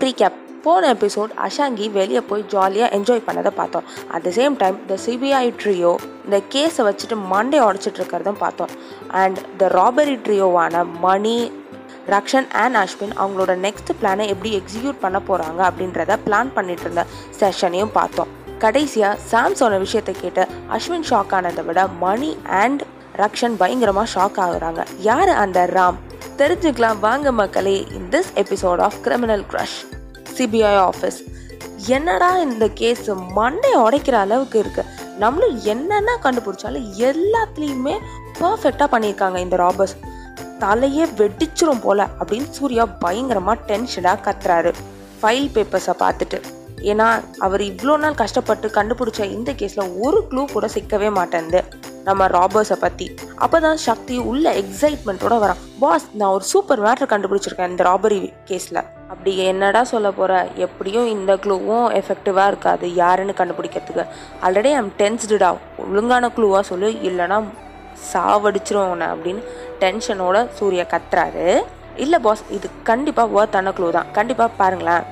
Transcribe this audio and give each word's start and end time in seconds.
Recap 0.00 0.40
போன 0.64 0.94
episode 0.94 1.32
அஷாங்கி 1.46 1.86
வெளியே 1.92 2.20
போய் 2.20 2.44
ஜாலியாக 2.52 2.96
என்ஜாய் 2.96 3.26
பண்ணதை 3.26 3.50
பார்த்தோம். 3.60 3.84
At 4.08 4.22
the 4.22 4.30
same 4.36 4.54
time 4.56 4.78
the 4.86 4.96
CBI 5.06 5.42
trio 5.62 5.92
இந்த 6.24 6.40
கேஸை 6.54 6.82
வச்சுட்டு 6.88 7.16
மண்டே 7.32 7.58
உடச்சிட்டு 7.68 8.00
இருக்கிறதும் 8.00 8.38
பார்த்தோம். 8.38 8.72
அண்ட் 9.22 9.40
த 9.56 9.68
ராபரி 9.78 10.16
ட்ரியோவான 10.26 10.84
மணி 11.00 11.52
ரக்ஷன் 12.14 12.48
அண்ட் 12.62 12.76
அஷ்வின் 12.76 13.14
அவங்களோட 13.22 13.52
நெக்ஸ்ட் 13.66 13.92
பிளானை 14.00 14.24
எப்படி 14.32 14.50
எக்ஸிக்யூட் 14.60 15.02
பண்ண 15.04 15.20
போகிறாங்க 15.28 15.60
அப்படின்றத 15.68 16.18
பிளான் 16.26 16.54
பண்ணிட்டு 16.54 16.82
இருந்த 16.82 17.04
செஷனையும் 17.40 17.94
பார்த்தோம். 17.98 18.32
கடைசியாக 18.58 19.20
சாம் 19.30 19.54
சொன்ன 19.54 19.78
விஷயத்தை 19.78 20.14
கேட்டு 20.20 20.42
அஸ்வின் 20.76 21.06
ஷாக் 21.10 21.32
ஆனதை 21.38 21.64
விட 21.64 21.86
மணி 21.86 22.36
அண்ட் 22.62 22.82
ரக்ஷன் 23.22 23.56
பயங்கரமாக 23.62 24.12
ஷாக் 24.14 24.38
ஆகுறாங்க. 24.44 24.82
யார் 24.98 25.28
அந்த 25.28 25.66
ராம்? 25.76 25.98
தெரிஞ்சுக்கலாம். 26.38 26.98
வாங்க 26.98 27.32
மக்களே 27.32 27.86
in 27.98 28.08
this 28.10 28.30
episode 28.34 28.80
of 28.80 28.98
criminal 29.02 29.44
crush 29.52 29.78
CBI 30.38 30.74
office 30.88 31.20
என்னடா 31.86 32.38
இந்த 32.38 32.68
கேஸ் 32.74 33.10
மண்ணை 33.10 33.70
உடைக்கிற 33.76 34.12
அளவுக்கு 34.12 34.58
இருக்கு? 34.58 34.84
நம்மளும் 35.18 35.60
என்னென்ன 35.64 36.18
கண்டுபிடிச்சாலும் 36.22 36.86
எல்லாத்துலேயுமே 37.08 37.94
பர்ஃபெக்டாக 38.40 38.88
பண்ணியிருக்காங்க 38.94 39.36
இந்த 39.36 39.56
ராபர்ஸ் 39.56 39.96
தலையே 40.60 41.04
வெடிச்சிரும் 41.20 41.80
போல 41.82 42.08
அப்படின்னு 42.18 42.50
சூர்யா 42.50 42.86
பயங்கரமாக 42.86 43.64
டென்ஷனாக 43.66 44.24
கத்துறாரு. 44.26 44.72
ஃபைல் 45.22 45.48
பேப்பர்ஸை 45.54 45.94
பார்த்துட்டு. 45.98 46.38
ஏன்னா 46.90 47.08
அவர் 47.38 47.60
இவ்வளோ 47.60 47.98
நாள் 47.98 48.14
கஷ்டப்பட்டு 48.14 48.68
கண்டுபிடிச்ச 48.68 49.24
இந்த 49.36 49.52
கேஸில் 49.52 50.00
ஒரு 50.00 50.18
க்ளூ 50.30 50.44
கூட 50.52 50.66
சிக்கவே 50.66 51.08
மாட்டேன்து 51.18 51.60
நம்ம 52.04 52.26
ராபர்ஸை 52.26 52.76
பற்றி 52.80 53.14
அப்போ 53.44 53.58
தான் 53.64 53.80
சக்தி 53.86 54.16
உள்ள 54.30 54.46
எக்ஸைட்மெண்ட்டோட 54.60 55.34
வரான். 55.42 55.62
பாஸ் 55.80 56.04
நான் 56.18 56.34
ஒரு 56.36 56.44
சூப்பர் 56.50 56.82
மேட்ரு 56.84 57.06
கண்டுபிடிச்சிருக்கேன் 57.10 57.72
இந்த 57.72 57.82
ராபரி 57.88 58.20
கேஸில் 58.48 58.80
அப்படி 59.12 59.32
என்னடா 59.48 59.80
சொல்ல 59.90 60.08
போகிற 60.18 60.32
எப்படியும் 60.66 61.08
இந்த 61.14 61.32
க்ளூவும் 61.44 61.88
எஃபெக்டிவாக 62.00 62.50
இருக்காது. 62.52 62.86
யாருன்னு 63.00 63.34
கண்டுபிடிக்கிறதுக்கு. 63.40 64.04
ஆல்ரெடி 64.46 64.70
ஐம் 64.78 64.90
டென்ஸ்டுடா 65.00 65.50
ஒழுங்கான 65.84 66.30
க்ளூவாக 66.36 66.62
சொல்லு. 66.70 66.90
இல்லைனா 67.08 67.38
சாவடிச்சிரும் 68.12 68.92
உன்னை 68.94 69.08
அப்படின்னு 69.14 69.42
டென்ஷனோட 69.82 70.38
சூர்யா 70.60 70.86
கத்துறாரு. 70.94 71.46
இல்லை 72.06 72.20
பாஸ் 72.28 72.44
இது 72.58 72.70
கண்டிப்பாக 72.90 73.36
ஒர்த்தான 73.40 73.74
க்ளூ 73.76 73.90
தான். 73.98 74.10
கண்டிப்பாக 74.18 74.58
பாருங்களேன். 74.62 75.04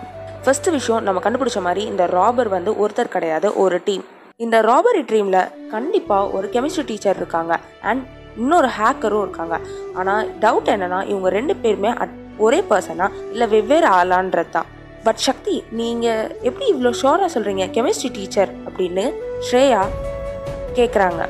ஃபர்ஸ்ட் 0.46 0.70
விஷயம் 0.78 1.04
நம்ம 1.08 1.20
கண்டுபிடிச்ச 1.26 1.60
மாதிரி 1.68 1.84
இந்த 1.92 2.06
ராபர் 2.16 2.52
வந்து 2.56 2.70
ஒருத்தர் 2.84 3.14
கிடையாது 3.18 3.50
ஒரு 3.64 3.78
டீம் 3.88 4.06
இந்த 4.44 4.56
ராபரி 4.70 5.02
டீமில் 5.12 5.40
கண்டிப்பாக 5.76 6.32
ஒரு 6.36 6.46
கெமிஸ்ட்ரி 6.54 6.84
டீச்சர் 6.88 7.18
இருக்காங்க. 7.20 7.54
அண்ட் 7.90 8.02
இன்னொரு 8.36 8.68
ஹேக்கரும் 8.78 9.20
இருக்காங்க. 9.20 9.60
ஆனால் 9.94 10.28
டவுட் 10.40 10.70
என்னன்னா 10.74 11.06
இவங்க 11.06 11.28
ரெண்டு 11.28 11.56
பேருமே 11.56 11.88
அட் 11.88 12.14
ஒரே 12.38 12.64
பர்சனா 12.70 13.08
இல்லை 13.32 13.48
வெவ்வேறு 13.48 13.88
ஆளான்றது 13.88 14.50
தான் 14.50 14.66
பட் 15.04 15.16
சக்தி 15.16 15.64
நீங்கள் 15.70 16.36
எப்படி 16.40 16.72
இவ்வளோ 16.72 16.92
ஷோராக 17.02 17.28
சொல்கிறீங்க 17.34 17.64
கெமிஸ்ட்ரி 17.76 18.10
டீச்சர் 18.10 18.50
அப்படின்னு 18.66 19.12
ஸ்ரேயா 19.50 19.82
கேட்குறாங்க 20.74 21.22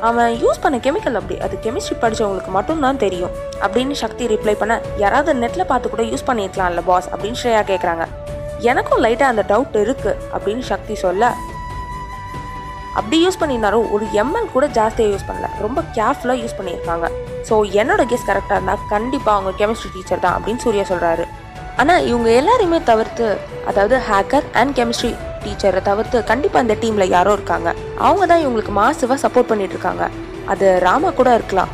அவன் 0.00 0.32
யூஸ் 0.32 0.60
பண்ண 0.60 0.78
கெமிக்கல் 0.78 1.14
அப்படி 1.14 1.40
அது 1.40 1.58
கெமிஸ்ட்ரி 1.62 1.96
படித்தவங்களுக்கு 2.00 2.50
மட்டும்தான் 2.50 2.96
தெரியும். 2.96 3.30
அப்படின்னு 3.60 3.90
சக்தி 3.90 4.26
ரிப்ளை 4.26 4.54
பண்ண 4.58 4.80
யாராவது 4.96 5.40
நெட்டில் 5.40 5.66
பார்த்து 5.66 5.90
கூட 5.90 6.02
யூஸ் 6.02 6.26
பண்ணியிருக்கலாம்ல 6.26 6.84
பாஸ் 6.84 7.08
அப்படின்னு 7.08 7.40
ஸ்ரேயா 7.42 7.62
கேட்குறாங்க 7.72 8.06
எனக்கும் 8.60 9.02
லைட்டாக 9.04 9.32
அந்த 9.32 9.44
டவுட் 9.48 9.76
இருக்குது 9.84 10.16
அப்படின்னு 10.32 10.58
சக்தி 10.58 10.94
சொல்ல 10.94 11.32
அப்படி 12.98 13.16
யூஸ் 13.24 13.40
பண்ணியிருந்தாலும் 13.40 13.88
ஒரு 13.94 14.04
எம்எல் 14.22 14.52
கூட 14.54 14.66
ஜாஸ்தியாக 14.78 15.12
யூஸ் 15.12 15.26
பண்ணல. 15.28 15.48
ரொம்ப 15.64 15.80
கேர்ஃபுல்லாக 15.96 16.42
யூஸ் 16.42 16.56
பண்ணியிருக்காங்க. 16.58 17.06
ஸோ 17.48 17.54
என்னோட 17.80 18.02
கெஸ் 18.12 18.28
கரெக்டாக 18.30 18.56
இருந்தால் 18.58 18.84
கண்டிப்பாக 18.94 19.36
அவங்க 19.36 19.52
கெமிஸ்ட்ரி 19.60 19.90
டீச்சர் 19.96 20.24
தான் 20.24 20.36
அப்படின்னு 20.36 20.62
சூர்யா 20.64 20.84
சொல்கிறாரு 20.92 21.26
ஆனால் 21.80 22.04
இவங்க 22.10 22.28
எல்லாரையுமே 22.40 22.78
தவிர்த்து 22.90 23.26
அதாவது 23.70 23.96
ஹேக்கர் 24.08 24.46
அண்ட் 24.60 24.72
கெமிஸ்ட்ரி 24.78 25.10
டீச்சரை 25.44 25.80
தவிர்த்து 25.88 26.18
கண்டிப்பாக 26.30 26.64
இந்த 26.66 26.74
டீமில் 26.82 27.12
யாரோ 27.16 27.32
இருக்காங்க. 27.38 27.68
அவங்க 28.06 28.24
தான் 28.30 28.42
இவங்களுக்கு 28.44 28.72
மாசுவாக 28.80 29.18
சப்போர்ட் 29.24 29.50
பண்ணிட்டு 29.50 29.74
இருக்காங்க. 29.76 30.04
அது 30.52 30.66
ராமா 30.86 31.10
கூட 31.20 31.30
இருக்கலாம். 31.38 31.70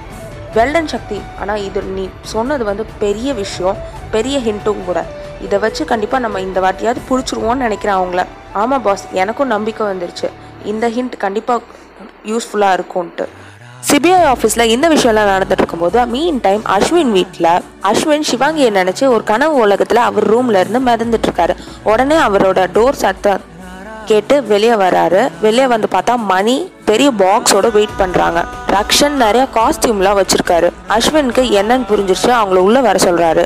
Well done 0.56 0.92
Shakti. 0.94 1.18
ஆனால் 1.40 1.62
இது 1.68 1.80
நீ 1.96 2.04
சொன்னது 2.34 2.64
வந்து 2.70 2.84
பெரிய 3.04 3.28
விஷயம். 3.42 3.78
பெரிய 4.14 4.36
ஹிண்ட்டும் 4.46 4.86
கூட. 4.88 5.00
இதை 5.46 5.56
வச்சு 5.64 5.82
கண்டிப்பாக 5.92 6.24
நம்ம 6.24 6.40
இந்த 6.48 6.58
வாட்டியாவது 6.64 7.00
பிடிச்சிருவோம்னு 7.08 7.66
நினைக்கிறேன் 7.66 7.98
அவங்கள. 8.00 8.22
ஆமாம் 8.62 8.84
பாஸ் 8.86 9.04
எனக்கும் 9.22 9.52
நம்பிக்கை 9.54 9.84
வந்துருச்சு. 9.92 10.28
இந்த 10.64 10.88
ஹிண்ட் 10.88 11.16
கண்டிப்பாக 11.18 11.62
யூஸ்ஃபுல்லாக 12.26 12.76
இருக்கும்ன்ட்டு. 12.78 13.26
சிபிஐ 13.90 14.20
ஆஃபீஸில் 14.32 14.70
இந்த 14.74 14.88
விஷயம்லாம் 14.88 15.30
நடந்துட்டு 15.32 15.60
இருக்கும்போது 15.60 16.06
மீன் 16.06 16.38
டைம் 16.40 16.62
அஸ்வின் 16.76 17.10
வீட்டில் 17.10 17.50
அஸ்வின் 17.82 18.24
சிவாங்கியை 18.30 18.70
நினச்சி 18.78 19.04
ஒரு 19.06 19.24
கனவு 19.24 19.54
உலகத்தில் 19.54 20.06
அவர் 20.08 20.26
ரூம்ல 20.34 20.62
இருந்து 20.62 20.80
மிதந்துட்டு 20.88 21.28
இருக்காரு 21.30 21.56
உடனே 21.82 22.16
அவரோட 22.16 22.60
டோர் 22.74 23.02
சத்தம் 23.02 23.52
கேட்டு 24.04 24.42
வெளியே 24.42 24.72
வராரு. 24.72 25.20
வெளியே 25.40 25.66
வந்து 25.66 25.88
பார்த்தா 25.90 26.16
மணி 26.16 26.72
பெரிய 26.84 27.10
பாக்ஸோட 27.18 27.72
வெயிட் 27.72 27.96
பண்றாங்க. 27.96 28.44
ரக்ஷன் 28.66 29.16
நிறைய 29.24 29.46
காஸ்டியூம்லாம் 29.54 30.18
வச்சிருக்காரு. 30.20 30.70
அஸ்வினுக்கு 30.88 31.44
என்னன்னு 31.60 31.86
புரிஞ்சிருச்சு 31.90 32.32
அவங்கள 32.40 32.60
உள்ள 32.66 32.80
வர 32.80 32.98
சொல்றாரு. 33.04 33.44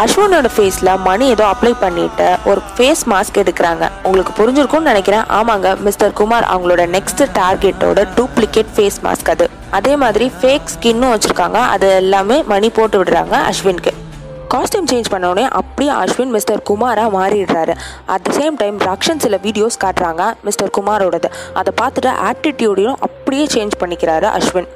அஸ்வினோட 0.00 0.48
ஃபேஸில் 0.56 1.00
மணி 1.06 1.28
ஏதோ 1.28 1.44
அப்ளை 1.44 1.74
பண்ணிட்டு 1.80 2.36
ஒரு 2.44 2.60
ஃபேஸ் 2.76 3.02
மாஸ்க் 3.10 3.40
எடுக்கிறாங்க. 3.42 3.90
உங்களுக்கு 4.02 4.32
புரிஞ்சிருக்கும்னு 4.38 4.90
நினைக்கிறேன். 4.92 5.24
ஆமாங்க 5.38 5.78
மிஸ்டர் 5.78 6.12
குமார் 6.12 6.46
அவங்களோட 6.52 6.82
நெக்ஸ்ட் 6.96 7.22
டார்கெட்டோட 7.38 8.06
டூப்ளிகேட் 8.16 8.70
ஃபேஸ் 8.76 8.98
மாஸ்க் 9.06 9.30
அது. 9.30 9.50
அதே 9.70 9.96
மாதிரி 9.96 10.32
ஃபேக் 10.42 10.72
ஸ்கின்னும் 10.74 11.12
வச்சிருக்காங்க. 11.14 11.54
அது 11.54 11.94
எல்லாமே 11.94 12.42
மணி 12.42 12.70
போட்டு 12.70 13.04
விடுறாங்க 13.04 13.36
அஸ்வினுக்கு. 13.50 13.92
காஸ்டியூம் 14.54 14.88
சேஞ்ச் 14.92 15.12
பண்ணோடனே 15.12 15.48
அப்படியே 15.60 15.92
அஸ்வின் 15.92 16.32
மிஸ்டர் 16.36 16.62
குமாராக 16.70 17.10
மாறிடுறாரு. 17.18 17.74
At 18.06 18.22
the 18.22 18.32
same 18.40 18.56
time 18.56 18.78
Rakshan 18.78 19.18
சில 19.18 19.36
வீடியோஸ் 19.36 19.82
காட்டுறாங்க 19.84 20.32
மிஸ்டர் 20.42 20.70
குமாரோடது. 20.78 21.30
அதை 21.52 21.72
பார்த்துட்டு 21.82 22.12
ஆட்டிடியூடையும் 22.28 23.00
அப்படியே 23.00 23.46
சேஞ்ச் 23.46 23.80
பண்ணிக்கிறாரு 23.80 24.28
அஸ்வின். 24.38 24.68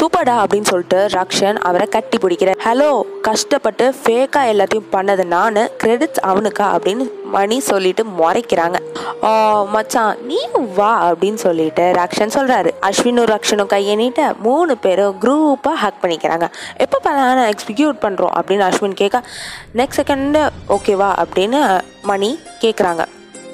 சூப்பர்டா 0.00 0.36
அப்படின்னு 0.44 0.70
சொல்லிட்டு 0.74 1.08
ரக்ஷன் 1.20 1.56
அவரை 1.56 1.86
கட்டி 1.86 2.18
பிடிக்கிறார். 2.26 2.60
ஹலோ 2.68 2.92
கஷ்டப்பட்டு 3.26 3.84
ஃபேக்காக 4.02 4.50
எல்லாத்தையும் 4.52 4.88
பண்ணது 4.92 5.24
நான் 5.32 5.58
கிரெடிட்ஸ் 5.82 6.20
அவனுக்கா 6.28 6.64
அப்படின்னு 6.74 7.04
மணி 7.34 7.60
சொல்லிட்டு 7.60 8.04
முறைக்கிறாங்க. 8.20 8.78
மச்சான் 9.74 10.16
நீ 10.26 10.38
வா 10.76 11.10
அப்படின்னு 11.10 11.40
சொல்லிட்டு 11.44 11.84
ரக்ஷன் 11.98 12.34
சொல்கிறாரு 12.36 12.70
அஸ்வினும் 12.88 13.28
ரக்ஷனும் 13.32 13.70
கையை 13.74 14.12
மூணு 14.46 14.76
பேரும் 14.76 15.18
குரூப்பாக 15.20 15.80
ஹக் 15.82 16.00
பண்ணிக்கிறாங்க. 16.02 16.48
எப்போ 16.76 16.98
பிளான 17.04 17.46
எக்ஸிக்யூட் 17.52 18.02
பண்ணுறோம் 18.04 18.34
அப்படின்னு 18.40 18.66
அஸ்வின் 18.70 18.98
கேட்க 19.02 19.22
நெக்ஸ்ட் 19.76 20.00
செகண்டு 20.00 20.42
ஓகேவா 20.68 21.10
அப்படின்னு 21.24 21.60
மணி 22.02 22.38
கேட்குறாங்க 22.60 23.04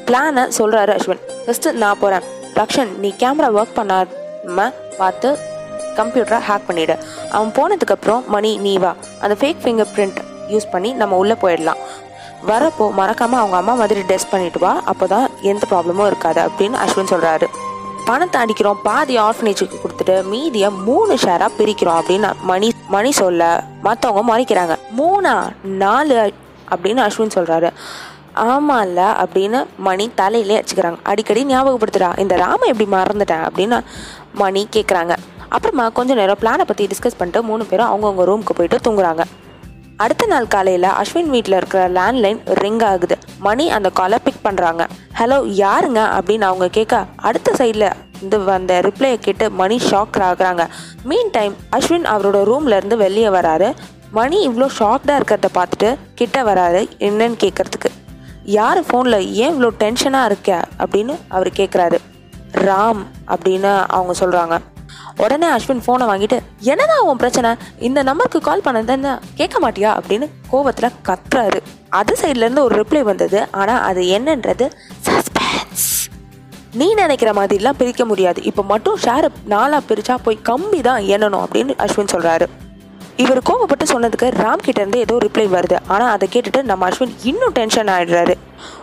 பிளானை 0.07 0.45
சொல்கிறாரு 0.59 0.95
அஸ்வின். 0.99 1.23
ஃபஸ்ட்டு 1.45 1.73
நான் 1.73 2.01
போகிறேன் 2.01 2.27
ரக்ஷன் 2.55 2.99
நீ 2.99 3.15
கேமரா 3.19 3.51
ஒர்க் 3.61 3.79
பண்ணாம 3.81 4.73
பார்த்து 4.99 5.57
கம்ப்யூட்டரை 6.01 6.39
ஹேக் 6.49 6.67
பண்ணிவிடு 6.69 6.97
அவன் 7.37 7.53
போனதுக்கப்புறம் 7.59 8.23
மணி 8.35 8.51
நீ 8.67 8.75
வா. 8.85 8.93
அந்த 9.23 9.35
ஃபேக் 9.41 9.63
ஃபிங்கர் 9.65 9.93
பிரிண்ட் 9.97 10.19
யூஸ் 10.55 10.73
பண்ணி 10.73 10.93
நம்ம 11.01 11.17
உள்ளே 11.23 11.37
போயிடலாம். 11.43 11.81
வரப்போ 12.49 12.85
மறக்காமல் 12.99 13.41
அவங்க 13.41 13.57
அம்மா 13.61 13.75
மாதிரி 13.81 14.03
டெஸ்ட் 14.11 14.33
பண்ணிட்டு 14.33 14.61
வா. 14.65 14.73
அப்போ 14.91 15.07
தான் 15.07 15.27
எந்த 15.51 15.65
ப்ராப்ளமும் 15.71 16.11
இருக்காது 16.11 16.41
அப்படின்னு 16.49 16.79
அஸ்வின் 16.85 17.13
சொல்கிறாரு 17.15 17.49
பணத்தை 18.09 18.41
அடிக்கிறோம் 18.41 18.79
பாதி 18.83 19.15
ஆர்ஃபனேஜுக்கு 19.19 19.79
கொடுத்துட்டு 19.81 20.15
மீதியை 20.25 20.69
மூணு 20.87 21.15
ஷேராக 21.25 21.51
பிரிக்கிறோம் 21.59 21.99
அப்படின்னு 22.01 22.29
மணி 22.51 22.69
மணி 22.95 23.11
சொல்ல 23.13 23.49
மற்றவங்க 23.87 24.23
மறைக்கிறாங்க. 24.31 24.75
மூணா 24.99 25.35
நாலு 25.83 26.15
அப்படின்னு 26.75 27.03
அஸ்வின் 27.09 27.37
ஆமா 27.37 27.71
ஆமாம்ல 28.47 29.03
அப்படின்னு 29.23 29.59
மணி 29.87 30.05
தலையிலே 30.21 30.57
அடிச்சுக்கிறாங்க. 30.59 30.99
அடிக்கடி 31.03 31.41
ஞாபகப்படுத்துறா 31.45 32.11
இந்த 32.23 32.35
ராம 32.37 32.67
எப்படி 32.73 32.87
மறந்துட்டேன்? 32.97 33.45
அப்படின்னு 33.49 33.79
மணி 34.43 34.63
கேட்குறாங்க 34.77 35.15
அப்புறமா 35.49 35.85
கொஞ்ச 35.99 36.15
நேரம் 36.15 36.41
பிளானை 36.41 36.65
பற்றி 36.67 36.87
டிஸ்கஸ் 36.87 37.19
பண்ணிட்டு 37.19 37.43
மூணு 37.51 37.65
பேரும் 37.65 37.91
அவங்கவுங்க 37.93 38.25
ரூமுக்கு 38.31 38.57
போயிட்டு 38.59 38.79
தூங்குறாங்க. 38.87 39.25
அடுத்த 40.05 40.27
நாள் 40.27 40.47
காலையில் 40.47 40.89
அஸ்வின் 41.01 41.31
வீட்டில் 41.35 41.57
இருக்கிற 41.57 41.83
லேண்ட்லைன் 41.89 42.41
ரிங் 42.63 42.83
ஆகுது. 42.91 43.17
மணி 43.47 43.65
அந்த 43.77 43.89
காலை 43.91 44.19
பிக் 44.25 44.45
பண்ணுறாங்க 44.45 44.83
ஹலோ 45.19 45.39
யாருங்க? 45.65 46.01
அப்படின்னு 46.19 46.47
அவங்க 46.51 46.69
கேட்க 46.69 47.05
அடுத்த 47.17 47.53
சைடில் 47.59 47.89
இந்த 48.23 48.37
வந்த 48.39 48.81
ரிப்ளையை 48.87 49.19
கேட்டு 49.27 49.51
மணி 49.51 49.77
ஷாக் 49.91 50.19
ஆகுறாங்க. 50.29 50.63
மீன் 51.05 51.33
டைம் 51.33 51.55
அஸ்வின் 51.77 52.07
அவரோட 52.15 52.39
ரூம்லேருந்து 52.51 52.97
வெளியே 53.05 53.29
வராரு. 53.39 53.71
மணி 54.19 54.49
இவ்வளோ 54.49 54.67
ஷாக்டாக 54.79 55.19
இருக்கிறத 55.21 55.49
பார்த்துட்டு 55.55 55.89
கிட்ட 56.15 56.43
வராரு 56.43 56.81
என்னன்னு 57.09 57.39
கேட்கறதுக்கு 57.45 57.91
யார் 58.59 58.81
ஃபோனில் 58.81 59.27
ஏன் 59.41 59.53
இவ்வளோ 59.55 59.71
டென்ஷனாக 59.83 60.29
இருக்க? 60.31 60.61
அப்படின்னு 60.85 61.15
அவர் 61.29 61.51
கேட்குறாரு 61.61 61.99
ராம் 62.67 63.03
அப்படின்னு 63.35 63.73
அவங்க 63.97 64.15
சொல்கிறாங்க 64.21 64.57
உடனே 65.25 65.47
அஸ்வின் 65.55 65.83
ஃபோனை 65.85 66.07
வாங்கிட்டு 66.11 66.39
என்னதான் 66.73 67.05
உன் 67.09 67.21
பிரச்சனை? 67.23 67.51
இந்த 67.89 68.03
நம்பருக்கு 68.09 68.41
கால் 68.49 68.65
பண்ணதுன்னு 68.67 69.13
கேட்க 69.39 69.57
மாட்டியா? 69.65 69.91
அப்படின்னு 69.99 70.27
கோவத்தில் 70.53 70.97
கத்துறாரு. 71.09 71.61
அது 72.01 72.15
சைட்லேருந்து 72.21 72.65
ஒரு 72.67 72.75
ரிப்ளை 72.83 73.03
வந்தது. 73.11 73.41
ஆனால் 73.61 73.83
அது 73.89 74.03
என்னன்றது 74.19 74.67
சஸ்பென்ஸ் 75.07 75.89
நீ 76.81 76.87
நினைக்கிற 76.95 77.31
மாதிரிலாம் 77.39 77.79
பிரிக்க 77.81 78.05
முடியாது. 78.05 78.41
இப்போ 78.51 78.63
மட்டும் 78.73 78.99
ஷேரை 79.05 79.29
நாளாக 79.55 79.83
பிரித்தா 79.89 80.17
போய் 80.27 80.39
கம்பி 80.51 80.81
தான் 80.89 81.03
எண்ணணும் 81.15 81.45
அப்படின்னு 81.45 81.75
அஸ்வின் 81.87 82.13
சொல்கிறாரு 82.15 82.49
இவர் 83.23 83.41
கோவப்பட்டு 83.49 83.85
சொன்னதுக்கு 83.93 84.27
ராம் 84.43 84.67
கிட்ட 84.67 84.81
இருந்து 84.81 84.99
ஏதோ 85.05 85.15
ரிப்ளை 85.25 85.47
வருது. 85.55 85.77
ஆனால் 85.95 86.13
அதை 86.15 86.27
கேட்டுட்டு 86.35 86.61
நம்ம 86.71 86.89
அஸ்வின் 86.89 87.15
இன்னும் 87.31 87.55
டென்ஷன் 87.59 87.91
ஆயிடுறாரு. 87.95 88.35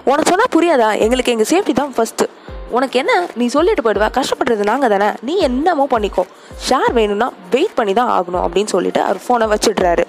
உனக்கு 0.10 0.31
சொன்னால் 0.31 0.54
புரியாதா? 0.56 0.90
எங்களுக்கு 1.06 1.34
எங்கள் 1.36 1.50
சேஃப்டி 1.52 1.74
தான் 1.81 1.94
ஃபஸ்ட்டு 1.98 2.26
உனக்கு 2.70 3.00
என்ன? 3.00 3.28
நீ 3.36 3.48
சொல்லிட்டு 3.48 3.92
போயிடுவா. 3.92 4.10
கஷ்டப்படுறது 4.18 4.64
நாங்கள் 4.64 4.90
தானே. 4.90 5.12
நீ 5.22 5.38
என்னமோ 5.38 5.88
பண்ணிக்கோ. 5.92 6.24
ஷேர் 6.70 6.94
வேணும்னா 6.94 7.32
வெயிட் 7.50 7.74
பண்ணி 7.76 7.94
தான் 7.94 8.12
ஆகணும் 8.18 8.44
அப்படின்னு 8.46 8.66
சொல்லிட்டு 8.66 9.02
அவர் 9.02 9.22
ஃபோனை 9.28 9.48
வச்சிடுறாரு. 9.54 10.06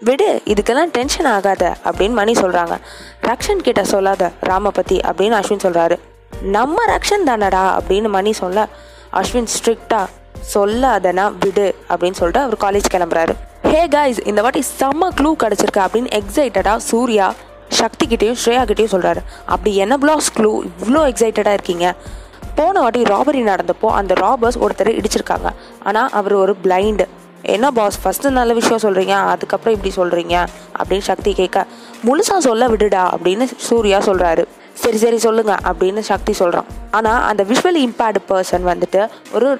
விடு 0.00 0.42
இதுக்கெல்லாம் 0.44 0.90
டென்ஷன் 0.90 1.24
ஆகாத 1.24 1.76
அப்படின்னு 1.84 2.12
மணி 2.12 2.32
சொல்கிறாங்க 2.32 2.74
ரக்ஷன் 3.20 3.62
கிட்ட 3.62 3.84
சொல்லாத 3.84 4.32
ராம 4.40 4.70
பற்றி 4.70 4.96
அப்படின்னு 4.96 5.38
அஸ்வின் 5.38 5.64
சொல்கிறாரு 5.66 5.96
நம்ம 6.42 6.84
ரக்ஷன் 6.86 7.26
தானடா 7.26 7.62
அப்படின்னு 7.78 8.08
மணி 8.08 8.32
சொல்ல 8.32 8.68
அஸ்வின் 9.12 9.48
ஸ்ட்ரிக்டா 9.56 10.06
சொல்லாதனா 10.54 11.32
விடு 11.44 11.74
அப்படின்னு 11.88 12.18
சொல்லிட்டு 12.20 12.40
அவர் 12.40 12.58
காலேஜ் 12.64 12.92
கிளம்புறாரு. 12.94 13.34
ஹே 13.62 13.88
காய்ஸ் 13.88 14.20
இந்த 14.24 14.42
வாட்டி 14.42 14.62
செம்ம 14.80 15.08
க்ளூ 15.20 15.34
கிடச்சிருக்கு 15.42 15.84
அப்படின்னு 15.86 16.20
எக்ஸைட்டடாக 16.20 16.76
சூர்யா 16.76 17.32
சக்திகிட்டேயும் 17.70 18.40
கிட்டேயும் 18.44 18.92
சொல்கிறாரு 18.92 19.22
அப்படி 19.46 19.76
என்ன 19.76 19.98
பிளாஸ் 19.98 20.32
க்ளூ 20.38 20.62
இவ்வளோ 20.62 21.02
எக்ஸைட்டடாக 21.10 21.52
இருக்கீங்க? 21.52 21.94
போன 22.54 22.80
வாட்டி 22.80 23.02
ராபரி 23.02 23.42
நடந்தப்போ 23.42 23.86
அந்த 23.86 24.14
ராபர்ஸ் 24.14 24.58
ஒருத்தர் 24.60 24.98
இடிச்சிருக்காங்க. 24.98 25.48
ஆனால் 25.82 26.08
அவர் 26.12 26.32
ஒரு 26.32 26.56
பிளைண்டு 26.62 27.06
என்ன 27.42 27.70
பாஸ் 27.70 27.98
ஃபஸ்ட்டு 28.04 28.30
நல்ல 28.30 28.52
விஷயம் 28.52 28.82
சொல்கிறீங்க 28.82 29.10
அதுக்கப்புறம் 29.10 29.82
இப்படி 29.82 29.94
சொல்கிறீங்க 29.96 30.46
அப்படின்னு 30.78 30.98
சக்தி 30.98 31.34
கேட்க 31.34 31.66
முழுசாக 32.04 32.38
சொல்ல 32.38 32.68
விடுடா 32.68 33.14
அப்படின்னு 33.14 33.48
சூர்யா 33.56 33.98
சொல்கிறாரு 33.98 34.44
சரி 34.74 34.96
சரி 34.96 35.18
சொல்லுங்க 35.18 35.58
அப்படின்னு 35.64 35.98
சக்தி 35.98 36.32
சொல்கிறான் 36.32 36.64
ஆனால் 36.90 37.22
அந்த 37.22 37.44
விஷுவல் 37.44 37.78
இம்பேர்டு 37.86 38.16
பர்சன் 38.28 38.66
வந்துட்டு 38.66 39.08
ஒரு 39.32 39.58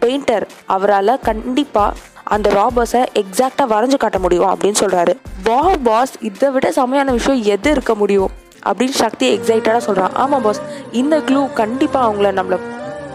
பெயிண்டர் 0.00 0.46
அவரால் 0.66 1.20
கண்டிப்பாக 1.20 1.94
அந்த 2.24 2.50
ராபர்ஸை 2.50 3.06
எக்ஸாக்டாக 3.14 3.68
வரைஞ்சு 3.68 3.96
காட்ட 3.96 4.18
முடியும் 4.18 4.48
அப்படின்னு 4.48 4.74
சொல்கிறாரு 4.80 5.16
வா 5.44 5.70
பாஸ் 5.82 6.12
இதை 6.20 6.50
விட 6.50 6.68
செமையான 6.70 7.10
விஷயம் 7.10 7.42
எது 7.42 7.70
இருக்க 7.70 7.94
முடியும்? 7.94 8.30
அப்படின்னு 8.66 8.88
சக்தி 8.88 9.38
எக்ஸைட்டடாக 9.38 9.76
சொல்கிறான் 9.76 10.12
ஆமாம் 10.12 10.42
பாஸ் 10.42 10.60
இந்த 10.92 11.18
க்ளூ 11.18 11.52
கண்டிப்பாக 11.52 12.12
அவங்கள 12.12 12.26
நம்மளை 12.34 12.58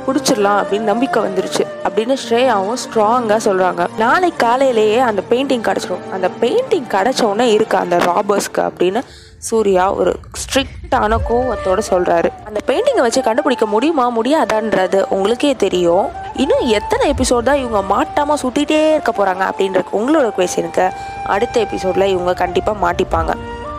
பிடிச்சிடலாம் 0.08 0.60
அப்படின்னு 0.62 0.80
நம்பிக்கை 0.80 1.24
வந்துருச்சு 1.24 1.64
அப்படின்னு 1.84 2.16
ஸ்ரேயாவும் 2.30 2.78
ஸ்ட்ராங்காக 2.84 3.40
சொல்கிறாங்க 3.46 3.88
நாளைக்கு 3.98 4.46
காலையிலேயே 4.46 5.00
அந்த 5.00 5.22
பெயிண்டிங் 5.30 5.66
கிடச்சிடும் 5.70 6.10
அந்த 6.12 6.30
பெயிண்டிங் 6.42 6.88
கிடச்சோடனே 6.90 7.42
இருக்கு 7.42 7.78
அந்த 7.78 7.98
ராபர்ஸ்க்கு 7.98 8.62
அப்படின்னு 8.62 9.02
சூர்யா 9.38 9.94
ஒரு 9.94 10.16
ஸ்ட்ரிக்டான 10.42 11.18
கோவத்தோட 11.30 11.80
சொல்கிறாரு 11.90 12.30
அந்த 12.46 12.60
பெயிண்டிங்கை 12.68 13.02
வச்சு 13.02 13.22
கண்டுபிடிக்க 13.22 13.66
முடியுமா? 13.66 14.12
முடியாதான்றது 14.18 15.06
உங்களுக்கே 15.10 15.56
தெரியும். 15.56 16.19
இன்னும் 16.42 16.68
எத்தனை 16.68 17.14
எபிசோட் 17.14 17.44
தான் 17.44 17.56
இவங்க 17.56 17.82
மாட்டாமல் 17.82 18.42
சுற்றிட்டே 18.42 18.80
இருக்க 18.92 19.12
போகிறாங்க 19.12 19.44
அப்படின்றது 19.50 19.98
உங்களோட 20.00 20.28
கொஷனுக்கு 20.38 20.92
அடுத்த 21.26 21.60
எபிசோடில் 21.60 22.04
இவங்க 22.04 22.34
கண்டிப்பாக 22.34 22.78
மாட்டிப்பாங்க. 22.84 23.32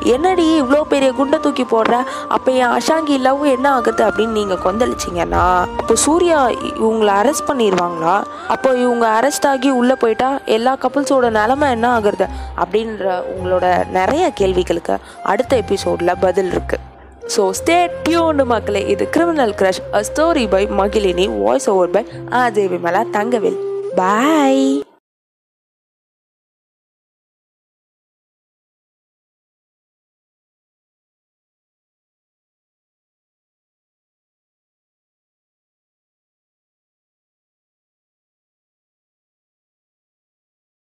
என்னடி 0.05 0.61
இவ்வளோ 0.61 0.83
பெரிய 0.83 1.13
குண்டை 1.13 1.39
தூக்கி 1.41 1.65
போடுற? 1.65 1.95
அப்போ 2.29 2.53
என் 2.53 2.75
அஷாங்கி 2.79 3.19
லவ் 3.19 3.45
என்ன 3.45 3.71
ஆகுது 3.71 4.05
அப்படின்னு 4.05 4.39
நீங்கள் 4.41 4.63
கொந்தளிச்சிங்கன்னா 4.65 5.43
அப்போ 5.81 5.95
சூர்யா 5.95 6.49
இவங்களை 6.49 7.15
அரெஸ்ட் 7.21 7.49
பண்ணிடுவாங்களா 7.49 8.23
அப்போ 8.49 8.71
இவங்க 8.75 9.21
அரெஸ்ட் 9.21 9.47
ஆகி 9.47 9.71
உள்ளே 9.71 9.95
போயிட்டா 9.95 10.39
எல்லா 10.45 10.77
கப்புள்ஸோட 10.77 11.31
நிலமை 11.31 11.71
என்ன 11.71 12.01
ஆகுறது? 12.01 12.29
அப்படின்ற 12.57 13.23
உங்களோட 13.35 13.91
நிறைய 13.91 14.31
கேள்விகளுக்கு 14.31 14.99
அடுத்த 15.23 15.57
எபிசோடில் 15.57 16.21
பதில் 16.21 16.53
இருக்குது 16.53 16.90
ஸோ 17.37 17.51
ஸ்டே 17.51 17.91
டியூன்டு 18.09 18.45
மக்களே. 18.45 18.87
இது 18.89 19.09
criminal 19.11 19.55
crush 19.59 19.83
a 19.93 20.03
story 20.03 20.49
by 20.49 20.67
Magizhini 20.67 21.39
voice 21.39 21.71
over 21.71 21.91
by 21.91 22.07
ah 22.33 22.49
Vimala 22.55 23.05
Thangavel 23.11 23.59
bye 23.95 24.83